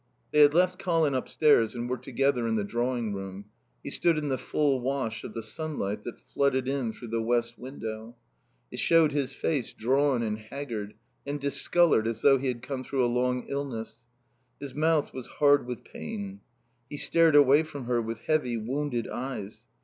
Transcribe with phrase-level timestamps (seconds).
[0.31, 3.45] They had left Colin upstairs and were together in the drawing room.
[3.83, 7.59] He stood in the full wash of the sunlight that flooded in through the west
[7.59, 8.15] window.
[8.71, 10.95] It showed his face drawn and haggard,
[11.27, 13.97] and discoloured, as though he had come through a long illness.
[14.59, 16.41] His mouth was hard with pain.
[16.89, 19.65] He stared away from her with heavy, wounded eyes.